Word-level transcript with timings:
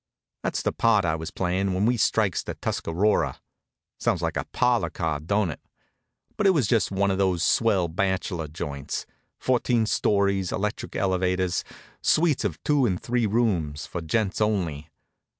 That's 0.41 0.63
the 0.63 0.71
part 0.71 1.05
I 1.05 1.13
was 1.13 1.29
playin' 1.29 1.75
when 1.75 1.85
we 1.85 1.95
strikes 1.95 2.41
the 2.41 2.55
Tuscarora. 2.55 3.39
Sounds 3.99 4.19
like 4.19 4.35
a 4.35 4.45
parlor 4.51 4.89
car, 4.89 5.19
don't 5.19 5.51
it? 5.51 5.61
But 6.37 6.47
it 6.47 6.55
was 6.55 6.65
just 6.65 6.89
one 6.89 7.11
of 7.11 7.19
those 7.19 7.43
swell 7.43 7.87
bachelor 7.87 8.47
joints 8.47 9.05
fourteen 9.37 9.85
stories, 9.85 10.51
electric 10.51 10.95
elevators, 10.95 11.63
suites 12.01 12.43
of 12.43 12.57
two 12.63 12.87
and 12.87 12.99
three 12.99 13.27
rooms, 13.27 13.85
for 13.85 14.01
gents 14.01 14.41
only. 14.41 14.89